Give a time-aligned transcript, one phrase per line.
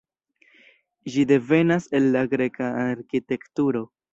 [1.15, 3.87] Ĝi devenas el la greka arkitekturo.